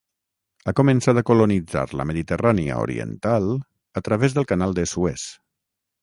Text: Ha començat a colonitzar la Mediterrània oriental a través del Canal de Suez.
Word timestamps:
Ha 0.67 0.71
començat 0.77 1.17
a 1.21 1.23
colonitzar 1.29 1.83
la 1.99 2.05
Mediterrània 2.11 2.77
oriental 2.85 3.51
a 4.01 4.03
través 4.07 4.37
del 4.39 4.47
Canal 4.53 4.73
de 4.79 4.87
Suez. 4.93 5.27